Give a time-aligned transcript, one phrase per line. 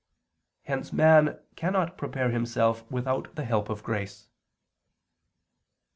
[0.63, 4.29] Hence man cannot prepare himself without the help of grace.